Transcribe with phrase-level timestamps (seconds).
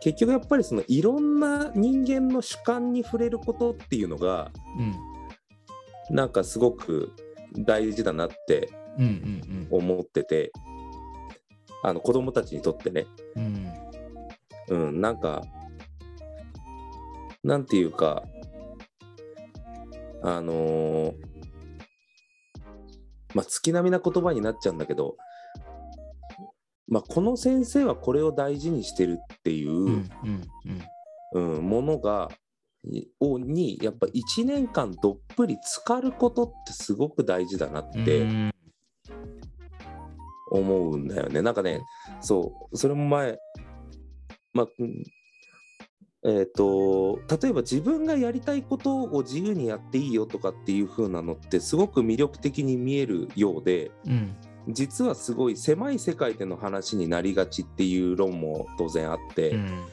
[0.00, 4.94] 結局やっぱりそのいろんな人間の主観に触れることっていうのがうん。
[6.14, 7.12] なんかすごく
[7.56, 10.50] 大事だなってうんうん思ってて
[11.84, 13.72] あの子供たちにとってね、うん
[14.68, 14.88] うん。
[14.88, 15.42] うん、なんか
[17.44, 18.24] なんていうか
[20.22, 21.14] あのー
[23.34, 25.16] まあ月並みな言葉になっちゃうんだけど、
[26.90, 30.10] まあ、この先生はこれを大事にしてるっていう、うん
[31.32, 32.28] うんものが
[32.82, 38.50] いをにやっぱ1年間どっぷり浸かることってすごく大事だなってうん
[40.50, 41.40] 思うんだよね。
[41.40, 41.82] なんかね
[42.20, 43.38] そうそれも前
[44.52, 45.04] まあうん
[46.22, 54.36] えっ、と例えば自分がやりたいことを自由にやっていいよとかっていう風なのってすごく魅力的に見えるようでうん
[54.72, 59.50] 実はすごい狭い世界での話になりがちっていう論も当然あって。
[59.50, 59.84] うん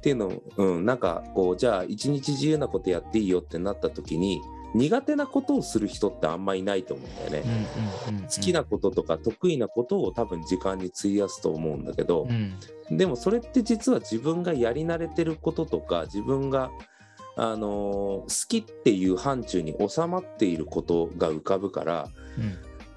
[0.00, 4.40] っていうのを、うん、なんかこうじゃあ一日自由なことやっていいよってなった時に
[4.74, 7.66] 苦手なことをする人ってあんまいないと思うんだよね。
[8.08, 12.56] うんうんうん好きなこととか得意なことを多分時間に費やすと思うんだけどう、ん
[12.96, 16.70] でもそれって実は自分がやり慣れてることとか自分が、
[17.36, 17.64] あのー
[18.22, 22.08] 好きっていう範疇に収まっていることが浮かぶから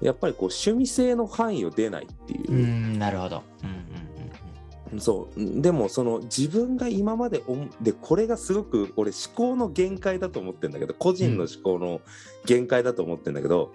[0.04, 2.52] やっぱりこう趣味性の範囲を出ないっていう。
[2.52, 12.00] うんうんなるほどうんうんそうでもその自分が今まで思でこれがすごく俺思考の限界だと思ってるんだけど個人の思考の
[12.44, 13.72] 限界だと思ってるんだけど、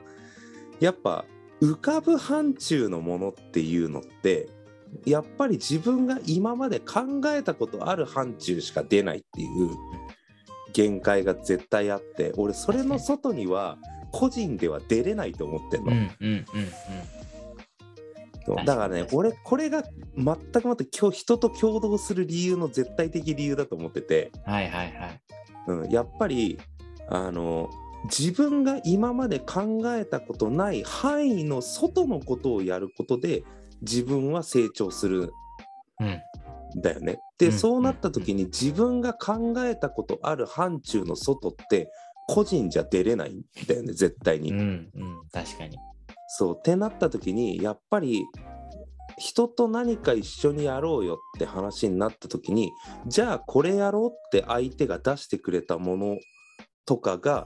[0.80, 1.26] やっぱ
[1.62, 4.48] 浮かぶ範疇のものっていうのって
[5.06, 9.70] やっぱり自分が今まで考えたことある範疇しか出ないっていう
[10.74, 13.78] 限界が絶対あって俺それの外には
[14.12, 15.92] 個人では出れないと思ってんの。
[15.92, 16.46] うんうんうん
[18.66, 19.84] だからね俺これが
[20.18, 25.22] 全くもって今日人と共同する理由の絶対的理由だと思ってて、はいはいはい。
[25.68, 26.58] うん、やっぱり
[27.10, 27.70] あの
[28.06, 33.44] 自分が今まで考えたことない範囲の外のことをやることで
[33.82, 35.32] 自分は成長する。
[36.00, 36.08] うん。
[36.78, 37.20] んだよね。
[37.38, 37.52] で、うん。
[37.52, 41.92] そうなった時に自分が考えたことある範疇の外って
[42.30, 44.52] 個人じゃ出れないんだよね絶対に。
[44.52, 44.90] うんうん
[45.32, 45.78] 確かに
[46.28, 48.24] そうってなった時にやっぱり
[49.18, 52.72] 人と何か一緒にやろうよって話になった時に
[53.08, 56.18] じゃあこれやろうって相手が出してくれたもの
[56.86, 57.46] とかが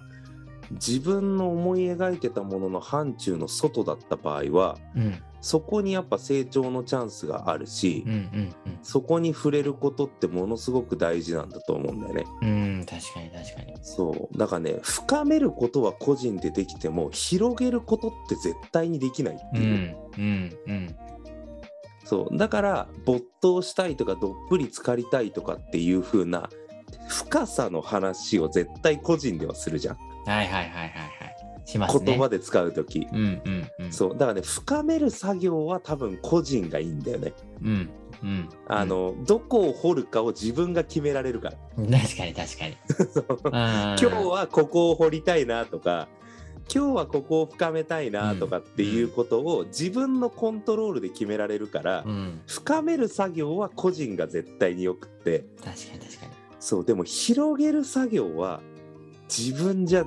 [0.72, 12.26] 自分の思い描いてたものの範疇の外だった場合はうんそこにやっぱ成長のチャンスがあるし、うんうんそこに触れることってものすごく大事なんだと思うんだよね。
[12.42, 13.78] うんうん確かに確かに。
[13.82, 14.38] そう。
[14.38, 19.58] だからね深めることは個人でできても広げることって絶対にできないってう。
[19.58, 19.68] いう。
[19.68, 20.96] んうんうん。
[22.06, 22.38] そう。
[22.38, 26.50] だから没頭したいとかどっぷり浸かりたいとかっていう風な
[27.08, 30.90] 深さの話を絶対個人ではするじゃん、はいはいはいはいはい
[31.66, 32.06] しますね。
[32.06, 33.92] 言葉で使う時、うんうんうん。
[33.92, 34.14] そう。
[34.14, 37.34] だからね深める作業は多分個人がいいんだよね。
[37.62, 37.90] うん
[38.24, 38.50] うん。
[38.68, 41.58] あの、どこを掘るかを自分が決められるから。
[41.78, 42.78] うん確かに確かに。
[43.52, 46.08] 今今日はここを掘りたいなとか
[46.74, 52.42] 今日はここを深めたいなとかっていうことを自分のコントロールで決められるから、うん。
[52.48, 55.46] 深める作業は個人が絶対によくって。
[55.58, 56.32] 確かに確かに。
[56.60, 56.86] そう。
[56.86, 58.62] でも広げる作業は
[59.30, 60.06] 自分じゃ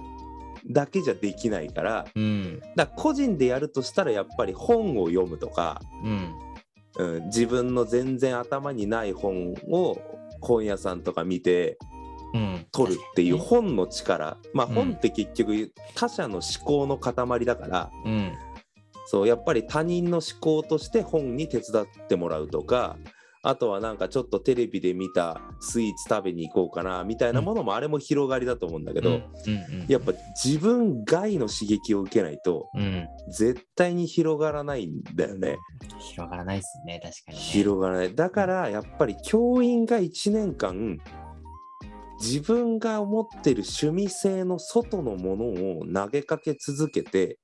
[0.71, 2.61] だけじゃできないからうん。
[2.75, 6.35] だ個人でやるとしたらやっぱり本を読むとか、うん。
[6.99, 9.99] うん、自分の全然頭にない本を
[10.41, 11.79] 本屋さんとか見て
[12.35, 12.67] うん。
[12.73, 14.75] 取るっていう本の力、まあうん。
[14.75, 18.39] 本って結局他者の思考の塊だから、にね
[19.07, 22.97] そうやっぱり他人の思考として本に手伝ってもらうとか
[23.49, 29.21] あとはなんかちょっとテレビで見たスイーツ食べに行こうかなみたいなものもあれも広がりだと思うんだけど、うんうん
[29.83, 29.87] うん。
[29.87, 30.13] やっぱ
[30.43, 35.59] 自分外の刺激を受けないとうん絶対に広がらないんだよね。
[36.01, 37.43] 広がらないですね確かにね。
[37.43, 38.15] 広がらない。
[38.15, 40.99] だからやっぱり教員が1年間
[42.19, 45.45] 自分が思ってる趣味性の外のもの
[45.79, 47.39] を投げかけ続けて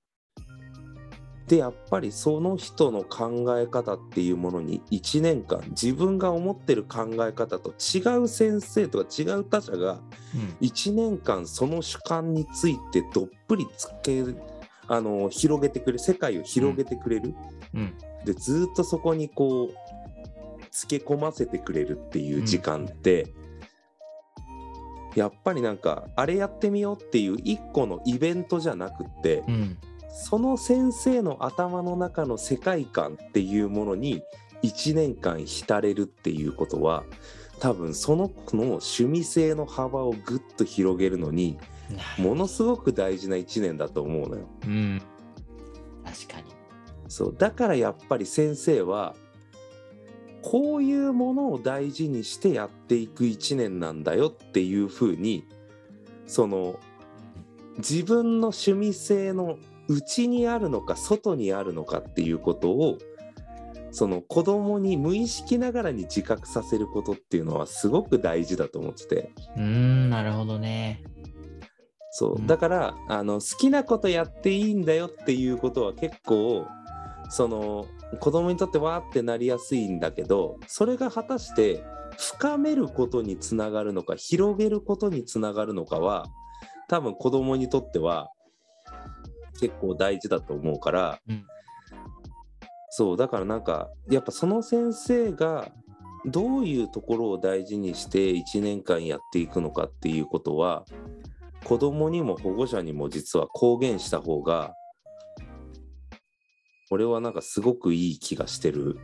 [1.46, 10.00] でやっぱりその人の考え方っていうものに1年間自分が思ってる考え方と違う先生とか違う他者が
[10.34, 10.56] うん。
[10.66, 14.24] 1年間その主観についてどっぷりつけ
[14.88, 17.34] あの広げてくれる世界を広げてくれる、
[17.74, 17.94] うん。
[18.24, 19.74] でずっとそこにこう
[20.70, 23.26] つけ込ませてくれるっていう時間って、
[25.14, 29.78] やっぱりなんかあれやってみようっていう一個のイベントじゃなくって、うん
[30.12, 34.22] その先生の頭の中の世界観っていうものに
[34.62, 37.04] 1年間浸れるっていうことは
[37.58, 41.58] 多分その子の趣味性の幅をぐっと広げるのに
[42.18, 44.48] ものすごく大事な1年だと思うのよ。
[44.66, 45.02] うん。
[46.04, 46.44] 確かに。
[47.08, 49.14] そうだからやっぱり先生は
[50.42, 55.46] こういうものを大事にしてやっていく1年なんだよっていうふうに
[56.26, 56.80] その
[57.78, 59.58] 自分の趣味性の
[59.88, 62.98] 内にあるのか外にあるのかっていうことを
[63.90, 69.32] その子供に無意識ながらに自覚させることっていうのはすごく大事だと思ってて。
[69.56, 71.04] うーん、なるほどね。
[72.10, 72.36] そう。
[72.36, 72.46] うん。
[72.46, 76.66] だからあの好きなことやっていいんだよっていうことは結構
[77.28, 77.86] その
[78.20, 81.82] 子供にとってわーってなりやすいんだけどそれが果たして
[82.18, 86.26] 深めることにつながるのか広げることにつながるのかは
[86.88, 88.30] 多分子供にとっては
[89.60, 91.44] 結構大事だと思うから、うん。
[92.90, 95.72] そうだからなんかやっぱその先生が
[96.26, 100.84] どういうところを大事にして1年間やっていくのかっていうことは
[101.64, 104.74] 子供にも保護者にも実は公言した方が
[106.90, 108.98] 俺はなんかすごくいい気がしてる。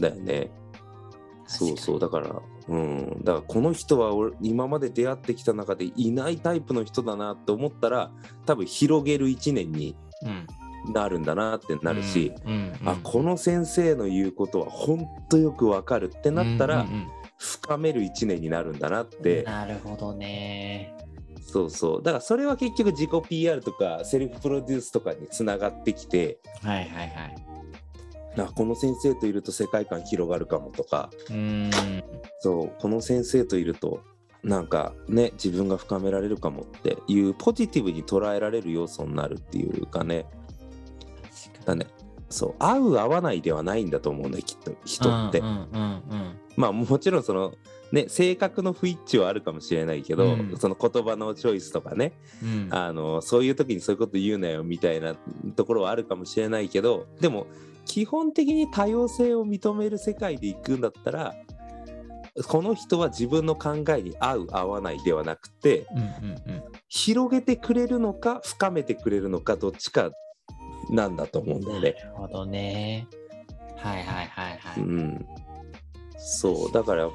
[0.00, 0.50] だよね。
[1.46, 8.10] そうそうだからうんだからこの人は俺今まで出会ってきた中でいないタイプの人だなって思ったら
[8.46, 10.46] 多分広げる1年にうん。
[10.92, 17.06] なるんだなってなるし、うん、うんうんあこの先生の言うことは本当よくわかるってなったら、うんうん
[17.36, 20.94] 深める1年になるんだなっうんて、なるほどね。
[21.40, 27.46] そうそうだからそれは結局自己 PR とかセルフプロデュースとかにつながってきてはいはいはい。
[28.36, 31.10] あこの先生といると世界観広がるかもとか。
[31.28, 31.70] うーん。
[32.40, 34.02] そうこの先生といると
[34.42, 40.26] なんかね自分が深められるかもっていうポジティブに捉えられる要素になるっていうかね。
[41.64, 41.86] だね。
[42.28, 42.54] そう。
[42.58, 46.38] 合う合わないではないんだと思うんだよきっと人って、うんうんうんうん。
[46.56, 47.54] まあもちろんその
[47.92, 50.56] ね性格の不一致はあるかもしれないけど、うん。
[50.58, 52.12] その言葉のチョイスとかね。
[52.42, 52.68] うん。
[52.70, 55.14] あのそういう時にそういうこと言うなよみたいな
[55.56, 57.46] ところはあるかもしれないけどでも
[57.84, 61.34] 基本的に多様性を認める世界で行くんだったら
[62.48, 66.62] この人は自分の考えに合う合わないではなくてうんうんうん。
[66.88, 70.10] 広げてくれるのか深めてくれるのかどっちか
[70.90, 71.94] なんだと思うんだよね。
[71.98, 73.06] なるほどね。
[73.76, 74.82] はいはいはいはい。
[74.82, 75.26] うん、
[76.16, 77.10] そうだから、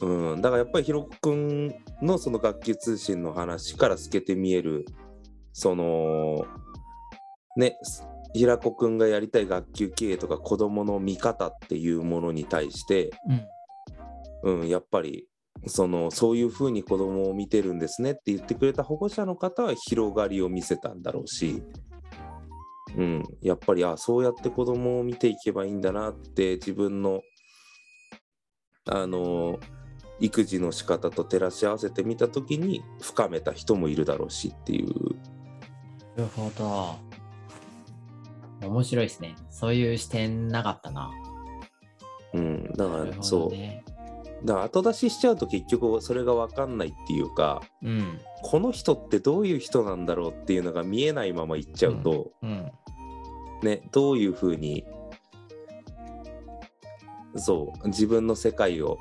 [0.00, 4.86] うん、だからやっぱりひろこくんのその学級通信の話から透けて見える
[5.52, 6.46] その
[7.56, 7.76] ね
[8.34, 13.10] 平子くんがやりたい学級経営とか子どもの見方っていうものに対して、
[14.44, 15.28] うんうん、やっぱり
[15.66, 21.62] そのそういうふうに子どもを見てるんですねって言ってくれた保護者の方は広がりを見せたんだろうし、
[22.96, 27.20] うん、やっぱりあそうやって子どもを見ていけばいいんだなって自分の
[28.90, 29.60] あの
[30.18, 34.88] 育児の仕方と照らし合わせてみた時に深めた人もいるだろうしっていう
[36.16, 37.11] なるほど。
[38.66, 39.36] 面白いですね。
[39.50, 41.10] そういう視点なかったな。
[42.34, 44.46] うん、だからそう。
[44.46, 48.20] だから後出ししちゃうと結局それが分かんないっていうかうん。
[48.42, 52.72] この人ってどういう人なんだろうっていうのが見えないままいっちゃうと、うん。
[53.62, 54.84] ね、どういうふうに
[57.36, 58.98] そう自分の世界を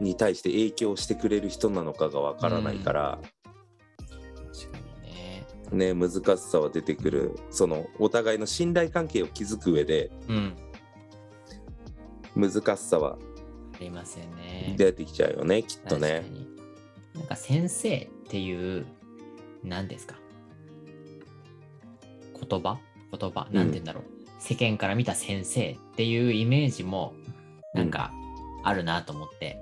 [0.00, 3.18] に対して影響してくれる人なのかがわからないから、
[5.74, 5.92] ね。
[5.92, 10.54] ね難しさは出てくるそのお互いの信頼関係を築く上でうん。
[12.36, 13.16] 難しさは
[13.74, 14.74] ありますよね。
[14.76, 16.24] 出てきちゃうよねきっとね。
[16.30, 16.48] に。
[17.14, 18.86] なんか先生っていう、
[19.62, 20.16] 何ですか？
[22.48, 22.78] 言葉？
[23.16, 23.46] 言葉？
[23.52, 24.04] なんて言うんだろう、
[24.40, 27.14] 世間から見た先生っていうイメージも、
[27.72, 28.12] なんか
[28.64, 29.58] あるなと思って。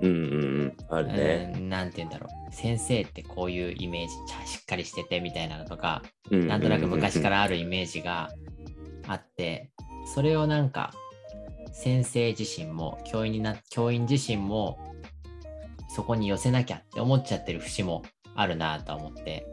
[0.00, 1.52] うんうんうんあるね。
[1.56, 2.43] うんなんて言うんだろう。
[2.54, 4.14] 先生ってこういうイメージ、
[4.50, 8.30] しっかりしててみたいなのとか、ななんとなく昔からあるイメージが
[9.06, 9.70] あって、
[10.06, 10.92] それをなんか
[11.72, 14.78] 先生自身も教員にな教員自身も
[15.88, 18.02] そこに寄せなきゃって思っちゃってる節も
[18.34, 19.46] あるなとは思って、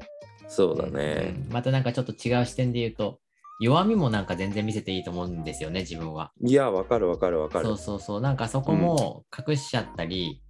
[0.48, 1.36] そうだね。
[1.48, 3.20] うんまたなんかちょっと違う視点で言うと
[3.60, 6.32] 弱みもなんか全然見せていいと思うんですよね自分は。
[6.44, 7.78] いやわかるわかるわかるそう。
[7.78, 10.42] そうそうなんかそこも隠しちゃったり、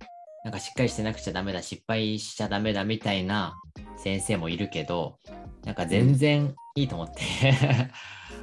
[0.44, 3.56] なんかしっかりしてなくちゃダメだ失敗しちゃダメだみたいな
[3.98, 5.20] 先生もいるけど
[5.66, 7.22] なんか全然いいと思って、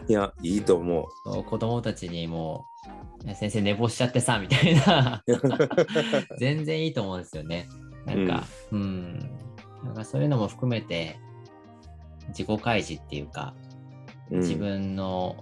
[0.08, 1.44] いやいいと思う。
[1.44, 2.64] 子供たちにも
[3.26, 5.22] う先生寝坊しちゃってさみたいな。
[6.38, 7.68] 全然いいと思うんですよね。
[8.06, 9.18] なんか、うん、
[9.82, 11.18] なんかそういうのも含めて
[12.28, 13.54] 自己開示っていうか
[14.30, 14.40] うん。
[14.40, 15.36] 自分の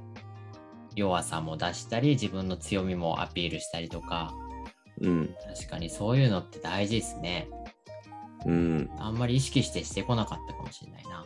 [0.95, 4.35] 弱さも出したり自分の強みもアピールしたりとか
[5.01, 5.35] うん。
[5.55, 7.49] 確かにそういうのって大事ですね。
[8.45, 8.91] うん。
[8.99, 11.25] あんまり意識してしてこなかったかもしれないな。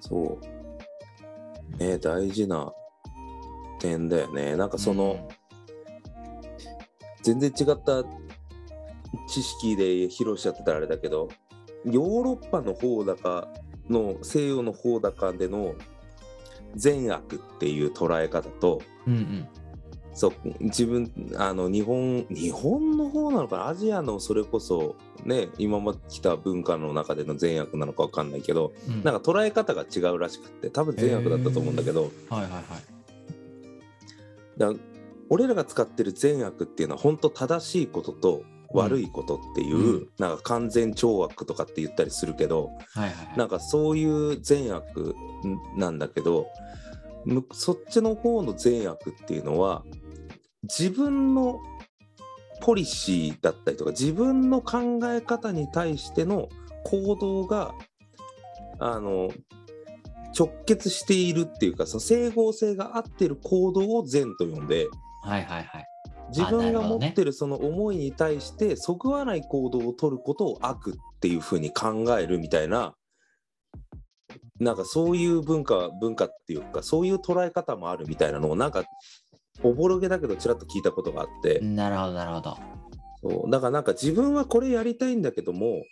[0.00, 1.76] そう。
[1.76, 2.72] ね大事な
[3.78, 4.56] 点だよね。
[4.56, 5.28] なんかその、
[7.22, 8.04] 全然違った
[9.28, 11.28] 知識で披露しちゃってたらあれだけど
[11.84, 13.48] ヨーロッパの方だか
[13.88, 15.74] の西洋の方だかでの
[16.76, 19.48] 善悪っていう捉え方とうん、うんうん
[20.12, 23.68] そう自分あの日本日本の方なのかな？
[23.68, 29.04] アジアのそれこそね今まで来た文化の中での善悪なのか分かんないけどうん。
[29.04, 32.62] なんか捉え方が違うらしくって多分善悪だったと思うんだけど、はいはいはい。
[34.58, 34.72] だ
[35.28, 40.08] 俺らが使ってる善悪っていうのは本当正しいことと悪いことっていう、うん。
[40.18, 43.38] なんか完全懲悪とかって言ったりするけどはいはいはい。
[43.38, 45.14] なんかそういう善悪
[45.76, 46.48] なんだけど
[47.24, 49.84] むそっちの方の善悪っていうのは
[50.62, 51.60] 自分の
[52.60, 56.48] ポリシーだったりとか自分の考え方に対しての
[56.84, 57.74] 行動が
[58.78, 59.30] あの
[60.38, 64.88] 直結しているっていうかその整合性が合ってる行動を善と呼んで
[65.22, 65.86] はいはいはい。
[66.30, 72.94] 自分が持ってるその思いに対してそぐわない行動を取ることを悪っていうふうに考えるみたいな
[74.60, 78.84] なんかそういう文化文化っていうかそういう捉え方もあるみたいなのをなんか
[79.62, 82.58] おぼろげだけどちらっと聞いたことがあって、なるほどなるほど。
[83.22, 85.84] そうだからなんか自分はこれやりたいんだけども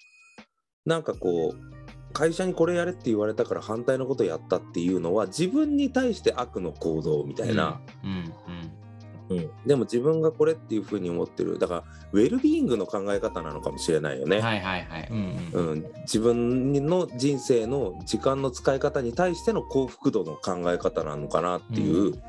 [0.86, 7.80] なんかこう会社にこれやれって言われたから反対のことやったっていうのは自分に対して悪の行動みたいな。
[8.02, 8.88] うんうん
[9.30, 14.42] うん、でも自分がこれっていうふうに思ってるだからウェルビーイングの考え方なのかもしれないよね、うん。
[14.42, 15.08] はいはいはい。
[15.10, 15.68] うんうん。
[15.68, 22.22] うん、自分の人生の時間の使い方に対しての幸福度の考え方なのかなっていう、う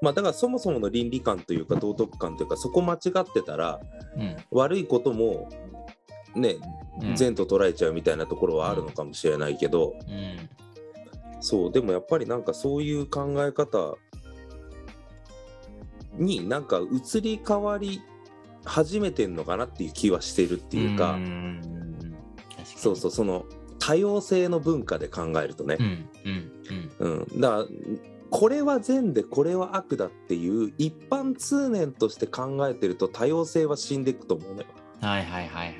[0.00, 3.80] まあだからそもそもの倫理観というか道徳観というかそこ間違ってたら
[4.16, 4.36] うん。
[4.50, 5.48] 悪いことも
[6.34, 6.56] ね
[7.02, 7.16] うん。
[7.16, 10.48] 善と捉えちゃうみたいなところはあるのかもしれないけど、うん。
[11.40, 13.96] そうでもやっぱりなんかそういう考え方
[16.14, 18.02] になんか移り変わり
[18.64, 21.60] 始めてんのかなっていう気はしてるっていうか、ん。
[21.60, 21.62] ん
[22.64, 23.44] そうそうその
[23.78, 25.76] 多様性の文化で考えるとね。
[25.78, 26.08] う、ん。
[26.98, 27.20] うん。
[27.30, 27.40] うん。
[27.40, 27.66] だから
[28.30, 34.66] これは善でこれは悪だっていう一般通念として考えてると多様性は死んでいくと思うのよ。
[35.00, 35.08] うん。
[35.08, 35.76] はいはいはいはい。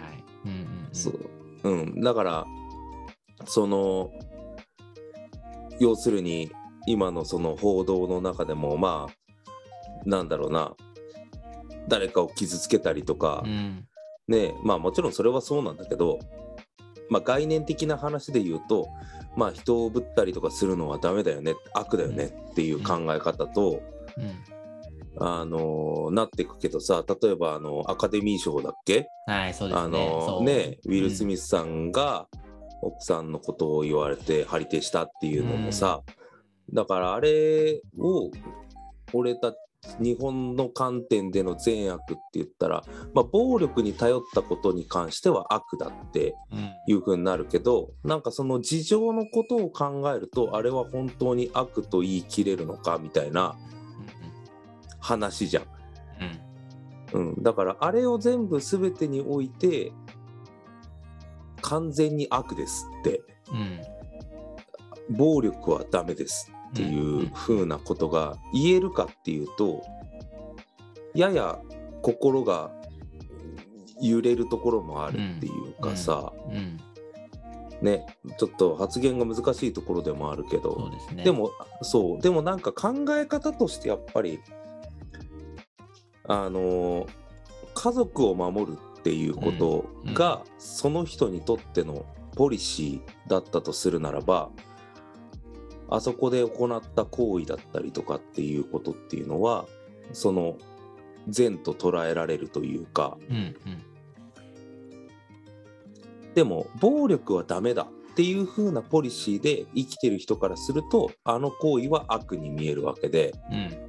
[0.47, 0.89] うんうんうん。
[0.93, 1.31] そう
[1.65, 2.47] うん、だから
[3.47, 4.11] その
[5.81, 6.51] 要するに
[6.87, 10.75] 今のその報道の中でもまあなんだろうな
[11.89, 13.85] 誰かを傷つけたりとか、うん
[14.29, 16.19] ねまあもちろんそれはそうなんだけど、
[17.09, 18.87] まあ、概念的な話で言うと、
[19.37, 23.83] まあ、人をぶったりとかするのはダメだよね悪だよねっていう考え方と、
[24.17, 24.33] うん。
[25.21, 29.09] あのなっていくけどさ例えばあのアカデミー賞だっけ？
[29.27, 29.91] はい、そうですあね。
[29.91, 30.45] のそう。
[30.45, 32.29] ねウィル・スミスさんが
[32.83, 36.03] 奥さんのことを言われて張り手したっていうのもさ、
[36.73, 38.31] だからあれを
[39.13, 39.57] 俺たち
[40.01, 46.59] 日本の観点での善悪って言ったら、まあ、暴力に頼ったことに関しては悪だってうん。
[46.59, 53.57] うんいう風になるけどなんかその事情のことを考えるとあれは本当に悪と言い切れるのかみたいな
[54.99, 55.65] 話じゃん。
[57.15, 57.21] うん。
[57.21, 59.93] うん、だからあれを全部全てにおいて
[61.61, 63.23] 完全に悪ですって。
[63.53, 63.81] うん。
[65.11, 69.85] 暴力はダメですっていう風なことが言えるかっていうと
[71.15, 71.59] やや
[72.03, 72.71] 心が
[74.01, 76.57] 揺れるところもあるっていうかさ、うん。
[76.57, 76.81] うん。
[77.83, 78.07] ね
[78.39, 81.25] ちょっと発言が難しいところでもあるけそどうですね。
[81.25, 81.51] で、も
[81.83, 84.41] そうでもなんか考え方としてやっぱり
[86.27, 87.07] あの
[87.75, 94.51] 家族を守るっていうことが、その人にとってのポリシーだったとするならば
[95.89, 99.67] あそこで行った行為だったりとかっていうことっていうのは
[100.13, 100.57] その
[101.29, 103.17] 善と捉えられるというか。
[103.31, 103.55] うんうん。
[106.35, 113.35] でも暴力はダメだっていう風なポリシーで生きてる人からするとあの行為は悪に見えるわけで。
[113.51, 113.89] うん。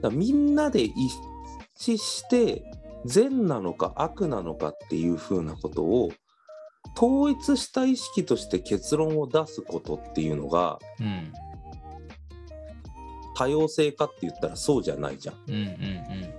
[0.00, 0.94] だみんなで一
[1.78, 2.64] 致して
[3.04, 6.10] 善なのか悪なのかっていう風なことを
[6.96, 11.32] 統一した意識として結論を出すことっていうのがうん
[13.40, 15.36] 多様性かって言ったらそうじゃないじゃん。
[15.48, 15.54] うん。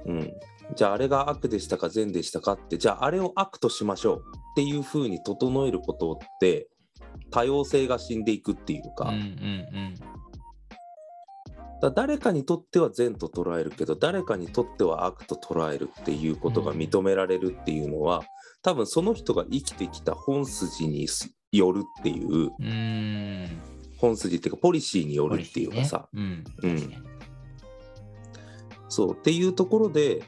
[0.06, 0.34] うんうん、
[0.76, 6.68] じゃああれが悪でしたか善でしたかってじゃああれを悪としましょうっていう風に整えることって
[7.32, 9.96] 多様性が死んでいくっていうか、うんうんうん。
[11.82, 18.22] だ誰かにとっては善と捉えるけど誰かにとっては悪と捉えるっていうことが認められるっていうのは、
[18.62, 21.08] 多分その人が生きてきた本筋に
[21.52, 23.50] よるっていううん。
[23.98, 26.44] 本筋っていうかポリシーによるっていうかさ、うん。
[26.64, 27.06] うん
[28.90, 30.22] そうっていうところで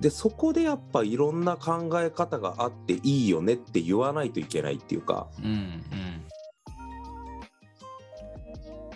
[0.00, 5.82] でそこでやっぱいろんな考え方があっていいよねって言わないといけないっていうかうんうん。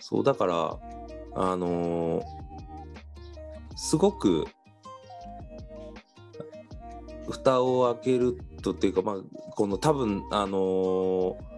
[0.00, 0.78] そうだから
[1.34, 2.24] あのー
[3.78, 4.46] すごく
[7.30, 9.16] 蓋を開けるとっていうかまあ
[9.52, 11.56] この多分あのー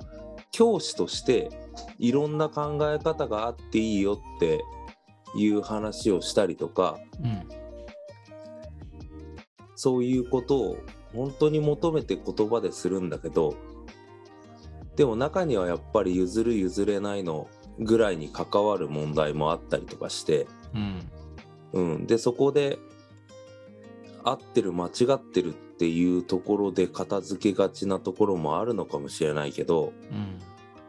[0.51, 1.51] 教師として
[1.99, 4.65] いろんな考え方があっていいよって
[5.37, 7.49] いう話をしたりとかうん。
[9.77, 10.79] そういうことを
[11.15, 13.55] 本当に求めて言葉でするんだけど
[14.97, 17.49] でも中にはやっぱり譲る譲れないの
[17.79, 21.11] ぐらいに関わる問題もあったりとかして、うん。
[21.73, 22.81] うん、でそこで
[24.25, 30.39] 合ってる間違ってるっていうところで片付けがちなところもあるのかもしれないけど、うん。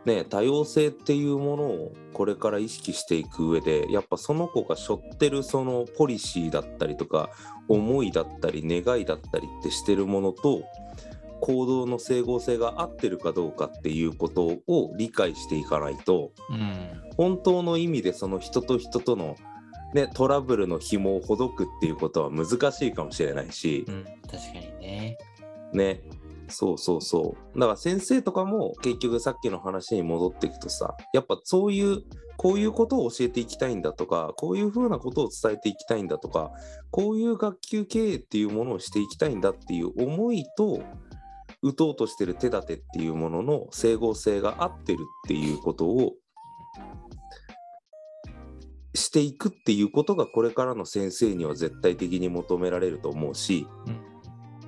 [0.06, 7.30] ね、多様性っていうものをこれから意識していく上でやっぱその子が背負ってるそのポリシーだったりとか
[7.68, 10.64] 思いだったり願いだったりってしてるものと
[11.42, 17.02] 行動の整合性が合ってるかどうかっていうことを理解していかないとうん。
[17.18, 19.36] 本当の意味でその人と人との、
[19.94, 24.04] ね、トラブルの紐をほどくっていうことは難しいかもしれないしう、ん。
[24.30, 25.18] 確かにね。
[25.74, 26.02] ね
[26.50, 32.02] そうそうそうだから先生とかも結局さっきの話に戻っていくとさやっぱそういう
[32.38, 36.52] こういうことを教えていきたいんだとかこういうふうなことを伝えていきたいんだとか
[36.90, 40.82] こういう学級経営っていうものをしていきたいんだっていう思いと
[41.62, 46.14] 打とうとしてる手立てっていうものの整合性が合ってるっていうことを
[49.00, 53.66] していくっていうことがこれからの先生には絶対的に求められると思うし、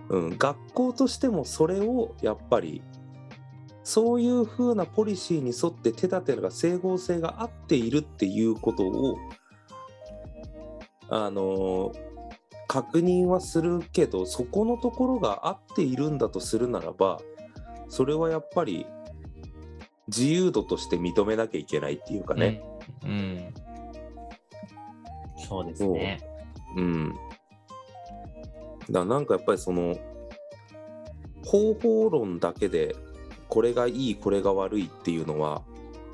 [0.10, 0.22] うん。
[0.24, 2.82] うん、学校としてもそれをやっぱり
[3.84, 9.18] そういう風なポリシーに沿って手立てが整合性が合っているっていうことを
[11.10, 11.94] あの
[12.68, 17.22] 確認はするけどそこのところが合っているんだとするならば
[17.90, 18.86] それはやっぱり
[20.08, 22.62] 自由度として認めなきゃいけないっていうかね。
[23.04, 23.54] うん。
[25.60, 25.64] うん。
[25.64, 26.20] そうですね。
[26.76, 27.16] うん。
[28.90, 29.98] だなんかやっぱりその
[31.46, 32.96] 方法論だけで
[33.48, 35.62] これがいいこれが悪いっていうのは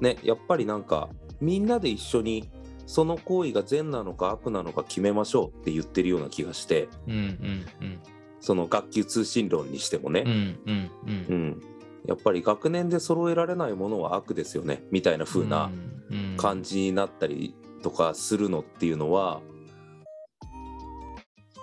[0.01, 2.49] ねやっぱりなんかみんなで一緒に
[2.85, 7.99] その行為が善なのか悪なのか決めましょうって言ってるような気がしてうんうんうん。
[8.39, 11.33] その学級通信論にしてもね、うんうんう。
[11.33, 11.61] うんん
[12.05, 15.69] やっぱり学年で揃えられないものは悪ですよねみたいな風な
[16.37, 19.41] 感じになったりとかするのっていうのは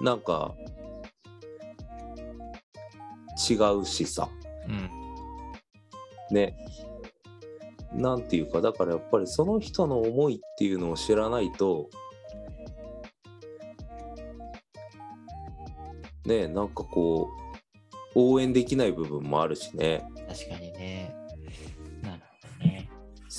[0.00, 0.54] なんか
[3.48, 4.28] 違うしさ
[4.68, 4.90] うん。
[6.30, 6.56] ね
[7.92, 11.88] なんていうかだからやっぱりその人の思いっていうのを知らないと
[16.24, 17.28] ねなんかこ
[18.14, 21.23] う応援できない部分もあるしね確かにね。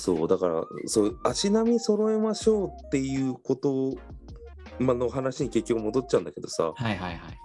[0.06, 3.96] そうだからそう足並み揃えましょうっていうこと
[4.78, 7.38] まあの話に結局戻っちゃうんだけどさはいはいはい。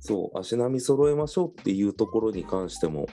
[0.00, 3.06] そう足並み揃えましょうっていうところに関しても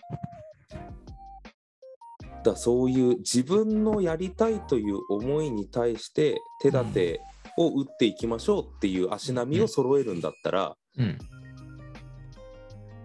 [2.43, 7.21] だそういう自分のやりたいという思いに対して手立て
[7.55, 11.17] を打っていきましょうっていう足並みを揃えるんだったら、うん。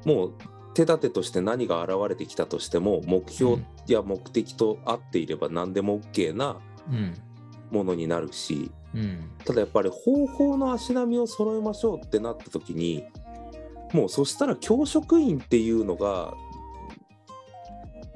[0.07, 0.35] もう
[0.81, 7.15] 手立てとして何が現れてきたとしても目標や目的と合っていれば何でも OK なうん。
[7.71, 9.31] ものになるしうん。
[9.45, 13.05] ただやっぱり方法の足並みを揃えましょうってなった時に
[13.93, 16.33] もうそしたら教職員っていうのが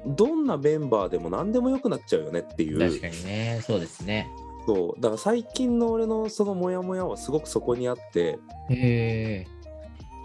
[0.07, 3.61] どんなメンバーでも何でもよくなっちゃうよねっていう確かにね。
[3.65, 4.27] そうですね。
[4.65, 9.47] そうだから最近の俺のそのモヤモヤはすごくそこにあってへえ。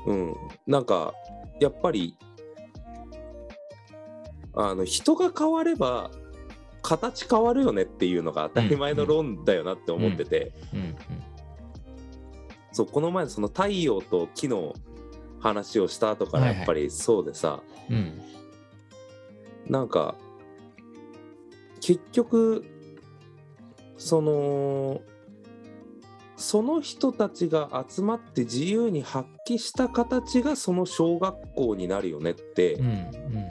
[0.07, 0.35] うん
[0.67, 1.13] なんか
[1.61, 2.17] やっぱり
[4.55, 6.11] あの人が変われば
[6.83, 10.97] 形変わるよねっていうのが当たり前の論だよなって思ってて、うん
[12.73, 14.75] そうこの前その太陽と木の
[15.41, 17.63] 話をした後からやっぱりそうでさ。
[19.67, 20.15] なんか
[21.81, 22.65] 結局
[23.97, 25.01] その
[26.37, 33.49] その人たちが集まって自由に発揮した形がその小学校になるよねってうんうん。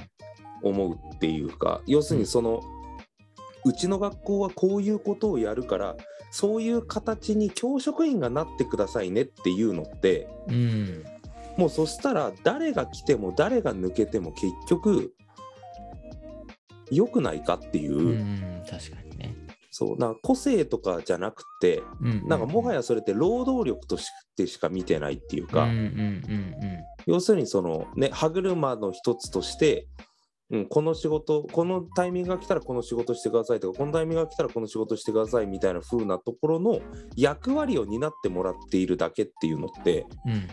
[0.63, 2.61] 思うっていうか、要するにその
[3.65, 5.95] うちの学校はこういうことをやるから
[6.31, 11.03] そういう形に教職員がなってくださいねっていうのってうん。
[11.57, 15.13] もうそしたら誰が来ても誰が抜けても結局
[16.89, 19.35] 良くないかっていう、うん確かにね。
[19.71, 26.55] そうなんか個性とかじゃなくてうんなんかもはやそれって労働力としてしか見てないっていうか、うんうんうん。
[27.05, 29.87] 要するにそのね歯車の一つとして、
[30.51, 36.79] うん、この仕事このタイミングが来たらこの仕事してくださいとかこのタイミングが来たらこの仕事してくださいみたいな風なところの
[37.15, 40.31] 役割を担ってもらっているだけっていうのってうん。
[40.31, 40.47] うん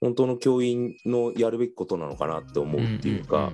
[0.00, 3.50] 本当の教員のやるべきことなのかなって思うっていうか、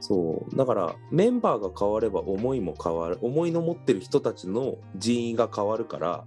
[0.00, 0.56] そう。
[0.56, 6.24] だからメンバーが変われば思いも変わる思いの持ってる人たちの人員が変わるから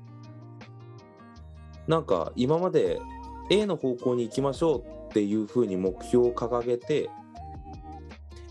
[1.88, 3.00] なんか今まで
[3.50, 7.10] A の方向に行きましょうっていうふうに目標を掲げて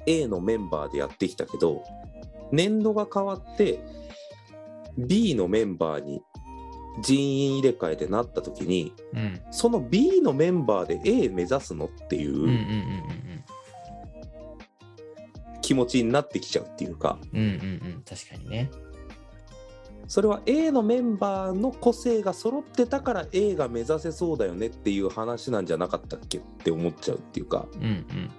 [0.07, 1.83] A のメンバーでやってきたけど
[2.53, 3.81] 年度が変わって
[4.99, 6.23] B のメンバーに
[7.01, 9.19] 人員入れ替えてなった時にうん。
[9.19, 12.49] うんその B のメンバーで A 目指すのっていう。
[15.61, 17.19] 気持ちになってきちゃうっていうか。
[17.33, 17.59] うんうんうんう
[17.99, 18.03] ん。
[18.05, 18.71] 確かにね
[20.11, 28.31] それは A のメンバーの個性が揃ってたから A が目指せそうだよねっていう話なんじゃなかったっけって思っちゃうっていうか、うんうん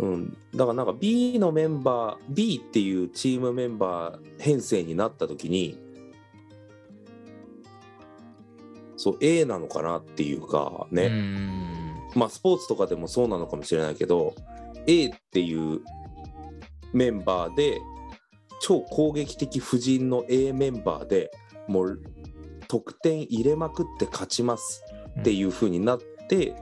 [0.00, 5.78] うんうん、だからなんか B のメンバー B っていうチームメンバー編成になった時に
[8.96, 11.96] そう A なのかなっていうかうんね、うん。
[12.14, 14.34] まあスポーツとかでもそうなのかもしれないけど
[14.86, 15.80] A っていう
[16.94, 17.78] メンバーで
[18.62, 21.30] 超攻撃的婦人の A メンバーで
[21.66, 22.00] もう
[22.68, 24.84] 得点入れまくって勝ちます
[25.20, 26.54] っていう風になって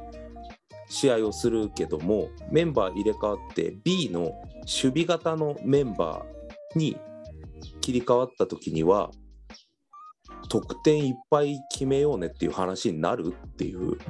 [0.88, 6.96] 試合をするけどもメンバー入れ替わって B の守備型のメンバーに
[7.82, 9.10] 切り替わった時には
[10.48, 13.78] 得点いっぱい決めようねっていう話になるっていう。
[13.78, 14.00] うんうんうん。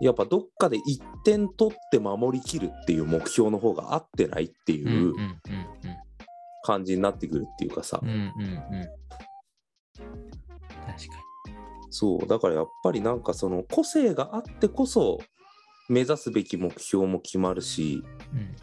[0.00, 0.80] やっぱどっかで1
[1.24, 5.14] 点取って守りきるっていう目標の方が合ってないっていう
[6.64, 8.22] 感じになってくるっていうかさ、うんうんうん。
[8.22, 8.88] うん
[10.86, 11.20] 確か
[11.90, 12.26] そう。
[12.26, 15.18] だからやっぱりなんかその個性があってこそ
[15.88, 18.56] 目指すべき目標も決まるしにうん。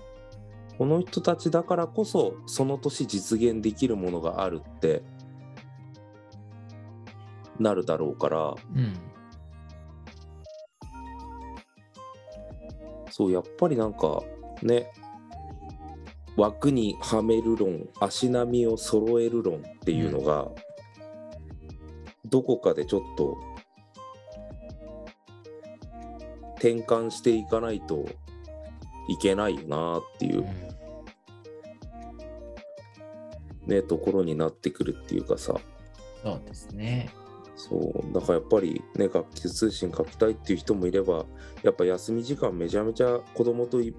[0.78, 5.04] この人たちだからこそその年実現できるものがあるって
[7.60, 8.56] なるだろうから。
[8.76, 8.94] うん。
[13.10, 14.22] そうやっぱりなんか
[14.62, 14.92] ね
[16.38, 20.50] 枠にはめる論足並みを揃える論っていうのが、
[22.26, 23.38] どこかでちょっと
[26.58, 28.06] 転換していかないと
[29.10, 30.68] いけないよなっていううん。
[33.68, 35.56] ね、ところになってくるっていうかさ。
[36.24, 37.10] そうですね。
[37.56, 38.14] そう。
[38.14, 41.26] だからやっぱりね学級通信書きたいっていう人もいれば
[41.64, 43.96] やっぱ休み時間めちゃめちゃ子供とい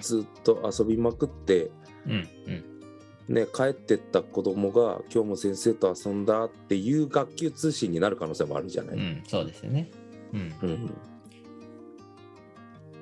[0.00, 1.70] ずっと遊びまくって
[2.06, 2.12] うん
[2.46, 3.34] うん。
[3.34, 9.90] ね帰ってった子供が今日も先生と遊んだっていう学級通信になる可能性もあるじゃない、うんそうですよね。
[10.32, 10.54] うん。
[10.62, 10.90] うん。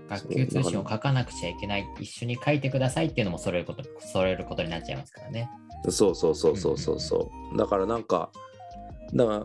[0.09, 5.49] 学級通信を書かなくちゃいけない一緒に書いてくださいっていうのも揃えること揃えることになっちゃいますからね。
[5.89, 7.57] そうそうそうそうそうそう。
[7.57, 8.31] だからなんか
[9.15, 9.45] だから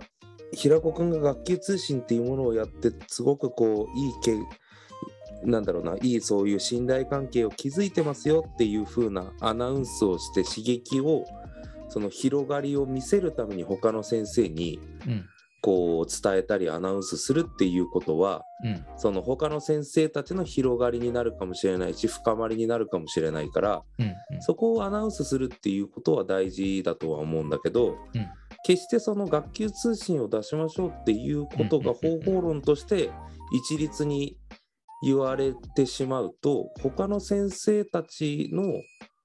[0.54, 4.36] 平子くんが学級通信っていうものをやってすごくこういいけ
[5.44, 11.26] なんだろうないいそういう信頼関係を築いてますよっていう風なアナウンスをして刺激を
[11.90, 15.26] その広がりを見せるために他の先生にうん。
[15.64, 24.42] こう伝えたりアナウンスするっていうことはうんその他の先生たちの広がりになるかもしれないし深まりになるかもしれないからうんうん。
[24.42, 28.28] そこをアナウンスするっていうことは大事だとは思うんだけど、うん。
[28.64, 33.12] 決してその学級通信を出しましょうっていうことが方法論として
[33.52, 34.38] 一律に
[35.04, 38.64] 言われてしまうと他の先生たちの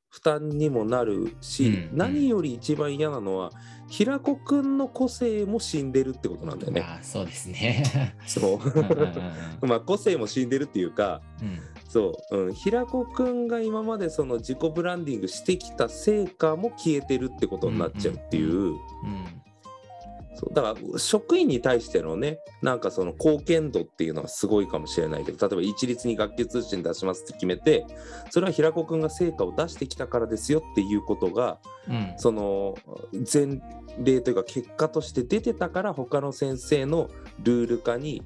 [0.09, 1.91] 負担にもなるし、うんうん。
[1.93, 3.51] 何より一番嫌なのは
[3.89, 6.81] 平子くんの個性も死んでるってことなんだよね。
[6.81, 8.15] ああそうですね。
[8.27, 8.69] そう。
[8.69, 9.03] うんうん
[9.63, 11.59] うんまあ個性も死んでるっていうかうん。
[11.89, 18.77] そう、うん、平子くんが今までその自己ブランディングしてきた成果も消えてるってことになっちゃうっていう,、うん
[20.37, 27.87] そうだから職員に対してのねなんかその貢献度っていうのはすごいかもしれないけど例えば一律に学級通信出しますって決めて
[28.31, 32.15] それは平子くんが成果を出してきたからですよっていうことがうん。
[32.19, 32.77] その
[33.13, 33.61] 前
[33.99, 37.09] 例というか結果として出てたから他の先生の
[37.43, 38.23] ルール化に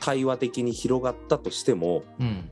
[0.00, 2.50] 対話的に広がったとしてもうん。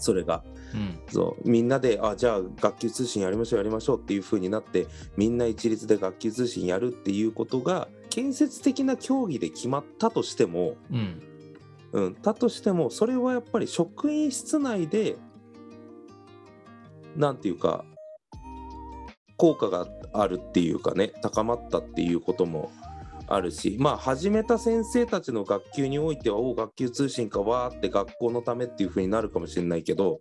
[0.00, 0.42] それが
[0.74, 0.98] うん。
[1.08, 11.22] そうみんなであじゃあ学級通信やりましょうやりましょうっていう風になってみんな一律で学級通信やるっていうことが建設的な協議で決まったとしても、うん。
[11.92, 15.16] うん、だとしてもそれはやっぱり職員室内で
[17.16, 17.84] なんていうか
[19.38, 22.70] 効果があるっていうかね高まったっていうことも
[23.26, 30.20] あるしまあ始めた先生たちの学級においてはおう学級通信かわーって学校のためっていう風になるかもしれないけど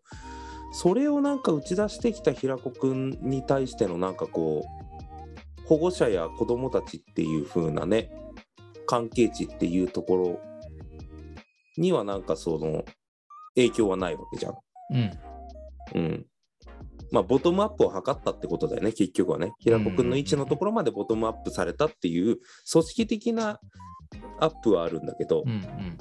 [0.71, 4.86] それをなんか打ち出してきた平子くんに対してのなんかこう
[5.67, 8.11] 保護者や子どもたちっていう風なね
[8.85, 10.39] 関係値っていうところ
[11.77, 12.83] にはなんかその
[13.55, 14.53] 影響はないわけじゃん。
[14.91, 15.11] うん
[15.95, 16.25] うん。
[17.11, 19.53] まあ、ボトムアップを図ったってことだよね、結局はね。
[19.59, 22.37] 平子くんの位置のところまでボトムアップされたっていう
[22.69, 23.59] 組織的な
[24.39, 25.97] アップはあるんだけど、うんうん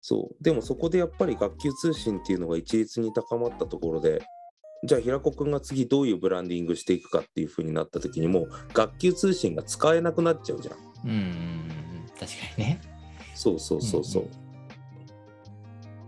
[0.00, 0.42] そう。
[0.42, 4.22] でもそこでやっぱり学級通信っていうのが一律に高まったところで、
[4.84, 10.76] じゃあ平子くんが次どういうブランディングしていくかっていう風になった時にもう学級通信が使えなくなっちゃうじゃん。
[11.04, 12.80] うんうんうんうん確かにね
[13.34, 14.22] そうそうそうそう。
[14.24, 14.50] うん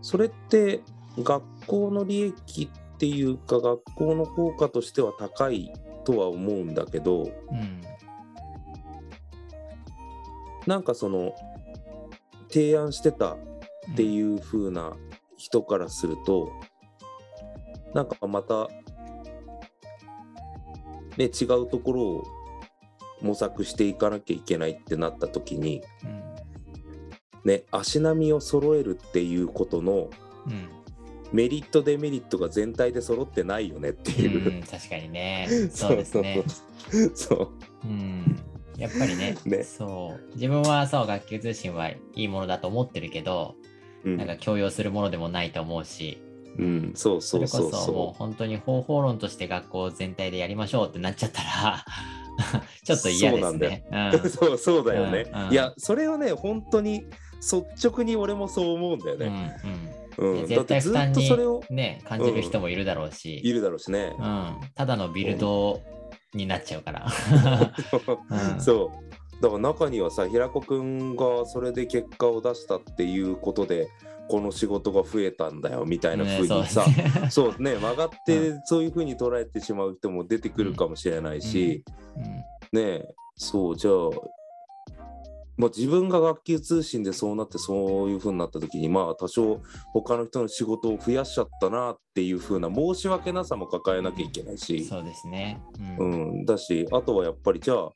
[0.03, 0.81] それって
[1.19, 5.73] 学校の利益っていうか学校の効果としては高い
[6.05, 7.81] とは思うんだけどうん
[10.67, 11.35] なんかその
[12.49, 13.39] 提案してたっ
[13.97, 14.97] ていう風な
[15.37, 16.53] 人からすると
[17.95, 18.69] なんかまた
[21.17, 22.25] ね違うところを
[23.21, 26.23] 模索していかなきゃいけないってなった時にうん。
[27.45, 30.11] ね足並みを揃えるっていうことの
[30.47, 30.69] うん。
[31.33, 34.55] メリットデメリットが全体で揃ってないよねっていう。
[34.55, 35.49] うん確かにね。
[35.73, 36.45] そうですね
[36.91, 37.49] そうそう。
[37.85, 38.39] うん。
[38.77, 39.63] やっぱりね ね。
[39.63, 40.35] そう。
[40.35, 43.55] 自分はそう学級通信はいいものだと思ってるけど、
[44.05, 44.17] うん。
[44.19, 46.23] なんか強要するものでもないと思うし
[46.59, 51.85] うん、そうそれこそうそうそもうそ本当に方法論として学校全体でやりましょうってなっちゃったら
[52.85, 53.85] ちょっと嫌ですね。
[54.25, 54.29] う。
[54.29, 55.27] そうそうだよね。
[55.33, 57.05] うんうんいやそれはね本当に
[57.41, 59.57] 率直に俺もそう思うんだようんね。
[59.65, 64.23] うんうんだっいや絶対てずっ負担にとそれをね感じる人もいるだろうし、いるだろうしねう。
[64.23, 65.81] ん、ただのビルド
[66.35, 67.07] になっちゃうから。
[68.31, 69.13] うん そう
[69.43, 73.89] だから中にはさ平子くんがそれで結果を出したっていうことで
[74.33, 77.13] この仕事が増えたんだよみたいな風にさ、ね。
[77.29, 81.85] そうね曲がってそういう風に捉えてしまう人も出てくるかもしれないし、
[82.17, 82.25] うん。
[82.25, 83.95] ねえそうじゃあ、
[85.59, 89.61] まあ、自分が学級通信でそうなってそういう風になった時にまあ多少
[89.93, 95.61] 他の人の仕事を増やしちゃったなっていう風な申し訳なさも抱えなきゃいけないし、そうですね。
[95.99, 97.93] ううんん、だしあとはやっぱりじゃあ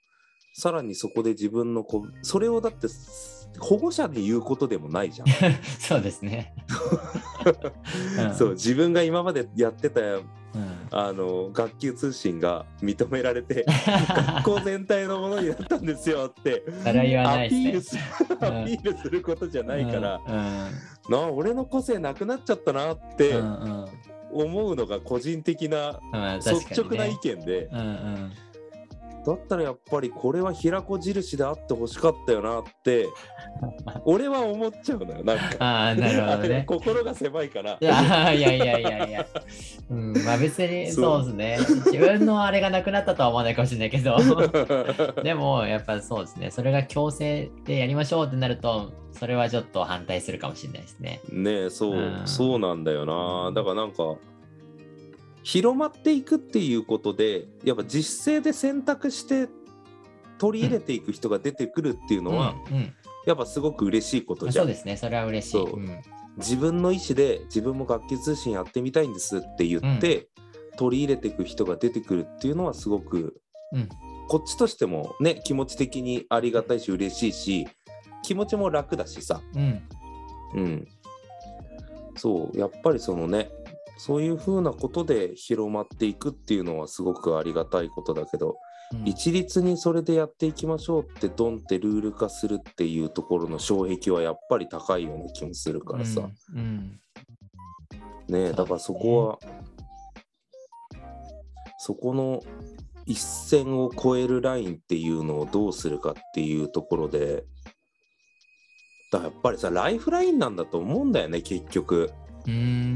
[0.58, 2.86] さらにそこで自分の子それをだって
[3.60, 5.28] 保護者に言うことでもないじゃん。
[5.78, 6.54] そうですね。
[8.18, 8.34] うん。
[8.34, 10.24] そう自分が今までやってたうん。
[10.90, 13.66] あの学級通信が認められて
[14.42, 16.90] 学校全体のものになったんですよってア
[17.44, 17.96] いピールす。
[17.96, 18.02] る
[18.40, 20.34] アピールすることじゃないから、うん。
[21.12, 23.86] なあ俺の個性なくなっちゃったなっうんてうんうん。
[24.32, 28.32] 思うのが個人的なうん率直な意見で、うんうん
[29.26, 33.08] だったらやっぱりこれは平子印であってほしかったよなって
[34.06, 35.56] 俺は思っちゃうのよなんか。
[35.58, 36.62] ああ、なるほどね。
[36.68, 39.26] 心が狭いからいやいやいやいやいや。
[39.90, 41.80] うん、まあ別にそうそうですね。
[41.86, 44.16] 自分のあれがなくなったとは思わないかもしれないけど。
[45.22, 46.50] でもやっぱそうですね。
[46.52, 51.20] それが強制でやりましょうってなると、それはちょっと反対するかもしれないですね。
[51.32, 54.16] ねえそう、うんそうなんだよなだからなんか
[55.46, 59.48] 広まっていくっていうことでやっぱ自主性で選択して
[60.38, 62.94] 取り入れていく人が出てくるっていうのは、うんうん。
[63.26, 64.64] やっぱすごく嬉しいことじゃん。
[64.66, 64.96] そうですね。
[64.96, 65.52] それは嬉しい。
[65.52, 65.76] そう。
[65.76, 66.02] うん。
[66.36, 70.26] 自分の意思で自分も学級通信やってみたいんですって言って、
[70.76, 73.40] 取り入れていく人が出てくるっていうのはすごく
[73.72, 73.88] うん。
[74.28, 77.68] こっちとしてもね気持ち的にありがたいし嬉しいし
[78.24, 79.40] 気持ちも楽だしさ。
[79.54, 79.82] うん。
[80.54, 80.88] うん。
[82.16, 82.58] そう。
[82.58, 83.48] やっぱりそのね
[83.96, 88.56] そういうふうなことで広まっていくっていうのはすごくありがたいことだけど、
[88.92, 89.08] うん。
[89.08, 96.58] 一律にそれでやっていきましょうってドンってルール化するっていうところの障壁はやっぱり高いような気もするからさ、うん。
[96.58, 97.00] うん。
[98.28, 99.38] ねだからそこは
[101.78, 102.42] そこの
[103.06, 107.44] 一線を越えるラインっていうのをどうするかっていうところで
[109.12, 112.12] だやっぱりさライフラインなんだと思うんだよね結局。
[112.20, 112.25] うん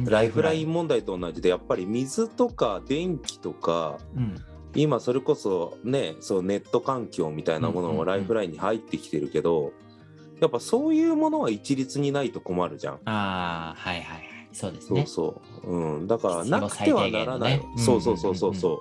[0.06, 4.34] ライフライン問題と同じでやっぱり水とか電気とかうん。
[4.74, 9.72] 今それこそねそうネット環境みたいなものもライフラインに入ってきてるけど、
[10.40, 12.94] やっぱそういうものは一律にないと困るじゃん。
[13.04, 14.22] ああはいはいはい。
[14.52, 15.06] そうですね。
[15.06, 18.80] そうそう、うん、だからなくてはならない、ねそうそうそうそうそ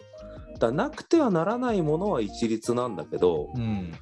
[0.56, 0.60] う。
[0.60, 3.94] だなくてはならないものは一律なんだけど、うん。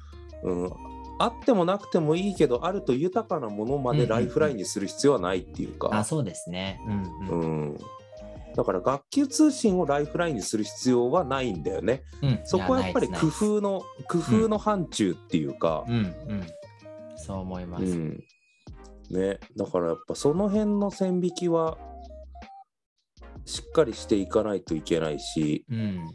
[0.42, 0.72] うん、
[1.18, 6.80] あってもなくてもいいけどあると豊かなものまでライフラインにする必要はないっていうか、あ、そうですね。
[6.86, 7.70] うんうん。
[7.70, 7.78] うん、
[8.54, 12.02] だから学級通信をライフラインにする必要はないんだよね。
[12.22, 16.46] うんそこはやっぱり工夫の工夫の範疇っていうか、うんうん。
[17.16, 17.84] そう思います。
[17.84, 18.24] うん
[19.10, 21.78] ね、だからやっぱその辺の線引きは
[23.46, 26.06] しっかりしていかないといけないし、うん。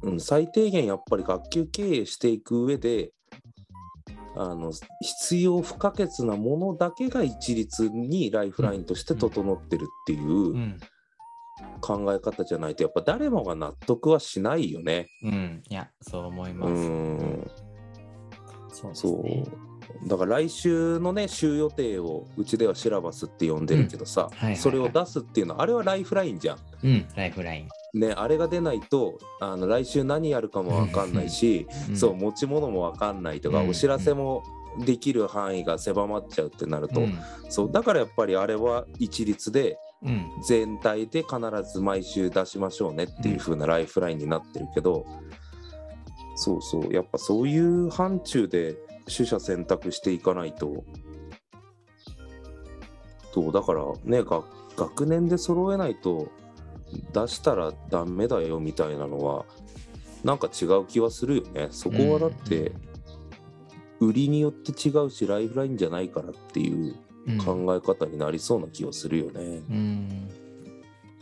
[0.00, 3.12] うん、最低限やっぱり学級経営していく上で
[4.40, 10.78] あの必要不可欠なものだけが一律にライフラインとして整ってるっていううん
[11.80, 15.08] 考え方じゃないとやっぱ誰もが納得はしないよね。
[15.24, 15.62] うん。
[15.68, 16.70] いや、そう思います。
[16.70, 17.50] うん
[18.70, 19.42] そうそね。
[20.04, 26.58] うだから来週のね週予定をうちではシラバスって呼んでるけどさ、それを出すっていうのはあれはライフラインじゃん。
[26.84, 27.08] うん。
[27.16, 27.68] ライフライン。
[27.94, 34.42] ね、あれが出ないとあの来週何やるかも分かんないし、うんそう持ち物も分かんないとか、うんお知らせも
[34.84, 37.18] できる範囲が狭まっちゃうってなると、うん。
[37.48, 40.26] そうだからやっぱりあれは一律でうん。
[40.46, 41.38] 全体で必
[41.72, 45.04] ず毎週出しましょうねっていう風なライフラインになってるけど、
[46.36, 50.84] そうそうやっぱそういう範疇で取捨選択していかないと
[53.34, 54.44] そうだからねが
[54.76, 56.28] 学年で揃えないと
[57.12, 59.44] 出したらダメだよみたいなのは
[60.24, 62.72] なんか違う気はするよねそこはだって
[64.00, 66.96] 売りによって違うしライフラインじゃないからっていう
[67.28, 69.40] うん考え方になりそうな気はするよね。
[69.70, 70.30] うん。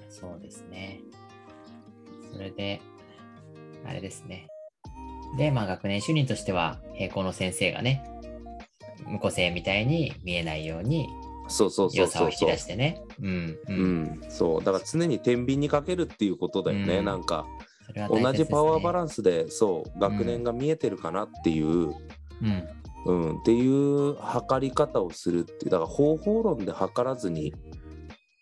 [0.09, 1.01] そうですね。
[2.33, 2.81] それで、
[3.85, 4.47] あれですね。
[5.37, 8.05] で、まあ学年主任としては、並行の先生がね、
[9.07, 11.09] 無個性みたいに見えないように、
[11.49, 12.51] そうそうそ良さを引きうそうそう。
[12.51, 13.03] 出してね。
[13.21, 13.29] うん。
[13.29, 13.59] う。
[13.69, 17.47] うんん、そうだから常に天秤にかけるっていうことだよね、うんなんか
[17.89, 21.93] それは大同じパワーバランスでそう学年が見えてるかなっていう、うん。
[23.07, 27.55] うんっていう測り方をするっていうだから方法論で測らずに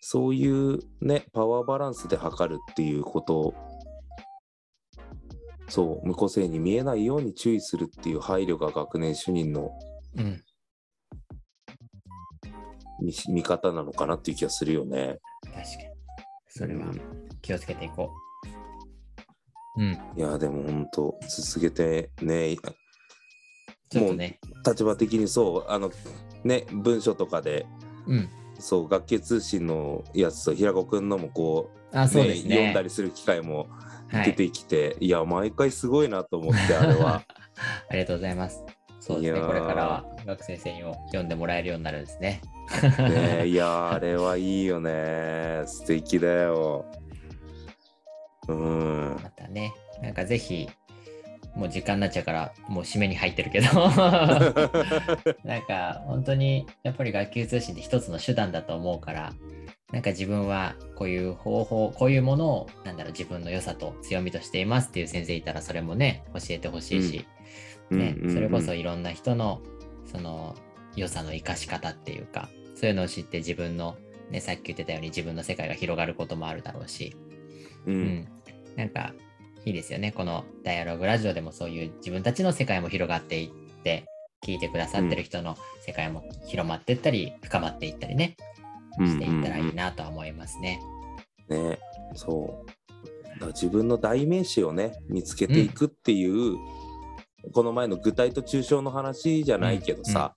[0.00, 3.54] そういうねパワーバランスで測るっていうことを
[5.68, 9.70] そう無個性に見えないように注意するっていう配慮が学年主任の
[10.16, 10.42] うん。
[13.00, 15.18] 見見方なのかなっていう気がするよね。
[15.42, 15.64] 確かに。
[16.48, 17.00] それはうん
[17.42, 18.10] 気をつけていこ
[19.76, 19.82] う。
[19.82, 19.92] うん。
[20.16, 22.56] いやでも本当続けてね
[23.90, 24.38] ちょっとね。
[24.66, 25.90] 立場的にそうあの
[26.44, 27.66] ね文書とかで
[28.06, 28.28] うん。
[28.58, 32.54] そう学級通信のやつと平子くんのもこう,、あ、そうですね。
[32.54, 33.68] 読んだりする機会も
[34.10, 37.22] はい出てきて、い、や毎回すごいなと思ってあれは
[37.90, 38.64] ありがとうございます。
[39.00, 39.40] そうですね。
[39.46, 42.40] これからは学生生にも読んでもらえるようになるんですね。
[43.10, 43.46] ね。
[43.48, 45.62] いやあれはいいよね。
[45.66, 46.84] 素敵だよ。
[48.48, 49.20] うん。
[49.22, 49.72] またね、
[50.02, 50.68] なんかぜひ、
[51.54, 53.66] もう時間になっちゃうから、もう締めに入ってるけど、
[55.44, 59.32] なんか本当にやっぱり学級通信って一つの手段だと思うから、
[59.92, 67.26] なんか自分はこういう方法、こういうものを、なんだろう、自分の良さと強みとしていますっていう先生いたら、それもね、教えてほしいし、
[67.90, 68.24] ねうん。
[68.24, 68.30] うん。
[68.30, 68.34] うん。
[68.34, 69.62] それこそいろんな人の、
[70.10, 70.56] その
[70.96, 73.96] 良さの生かし方っていうか、そういうのを知って自分の、
[74.30, 77.16] ね、さっき言ってたように自分の世界が広がることもあるだろうし、
[77.86, 78.02] ううん。
[78.04, 78.28] ん、
[78.76, 79.12] なんか
[79.64, 80.12] いいですよね。
[80.12, 83.48] このダイアログラジオでもそういう自分たちの世界も広がっていっ
[83.82, 84.04] て、
[84.44, 88.36] 聞いてくださってる人の世界も広まっていったり、深まっていったりね、
[88.98, 90.80] していったらいいなとは思いますね。
[91.48, 91.78] ね
[92.14, 92.66] そう。
[93.34, 96.56] だから自分の代名詞をね見つけていくっていう、
[97.52, 100.34] この前の具体と抽象の話じゃないけどさ、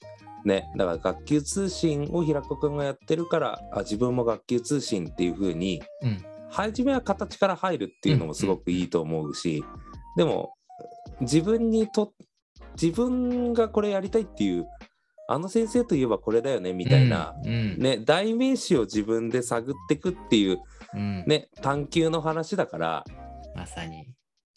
[0.47, 0.69] ね。
[0.75, 9.63] だから学級通信を平子くんがやってるからあ自分も学級通信っていう風にうん、初めは形から入るっていうのもすごくいいと思うし、
[10.15, 10.53] でも
[11.21, 12.13] 自分にと
[12.81, 14.65] 自分がこれやりたいっていう
[15.27, 20.59] あの先生といえばこれだよねみたいな、うん、うん、ね代名詞を自分で探っていくっていう
[20.93, 23.03] うん、ね探求の話だから
[23.55, 24.07] まさに。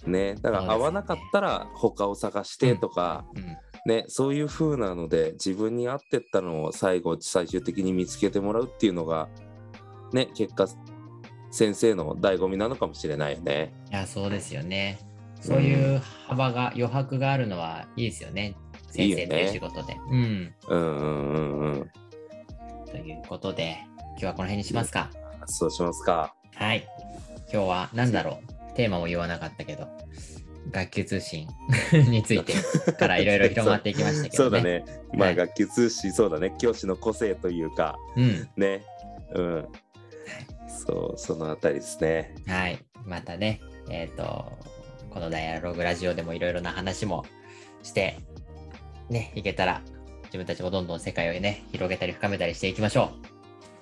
[0.07, 3.57] ねだから合わなかったら他を探してとか、うん、
[3.87, 9.29] ねそういう風なので自分に合ってったのを最後最終的に見つけてもらうっていうのが
[10.13, 10.67] ね結果
[11.53, 13.75] 先生の醍醐味なのかもしれないよね。
[13.91, 15.01] いや、そうですよね。
[15.41, 18.55] そういう幅が、余白があるのはいいですよね。
[18.91, 19.97] 先生という仕事で。
[20.11, 20.55] うん。
[20.69, 21.91] うんうんうんうん。
[22.89, 23.79] ということで、
[24.11, 25.11] 今日はこの辺にしますか。
[25.47, 26.35] そうしますか。
[26.55, 26.87] はい。
[27.53, 28.39] 今日は何だろ
[28.73, 28.77] う？
[28.77, 29.89] テーマも言わなかったけど、
[30.71, 31.49] 学級通信
[32.11, 32.55] について
[32.99, 34.37] からいろいろ広まっていきましたけどね。
[34.37, 34.85] そうだね。
[35.15, 36.55] まはいあ学級通信そうだね。
[36.59, 38.49] 教師の個性というかうん。
[38.57, 38.83] ね。
[39.35, 39.69] うん。
[40.87, 42.35] そう、そのあたりですね。
[42.47, 42.79] はい。
[43.05, 44.53] またね、えっ、と、
[45.11, 47.25] このダイアログラジオでもいろいろな話も
[47.83, 48.19] して、
[49.09, 49.83] ね、いけたら、
[50.27, 53.11] 自分たちもどんどん世界をね、広げたり深めたりしていきましょ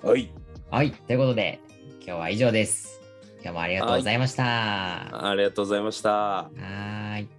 [0.01, 0.23] はい。
[0.23, 0.29] う。
[0.71, 0.91] はい。
[0.91, 1.59] ということで、
[2.05, 2.98] 今日は以上です。
[3.41, 5.29] 今日もありがとうございました。
[5.29, 6.09] ありがとうございました。
[6.09, 6.49] は
[7.19, 7.38] い。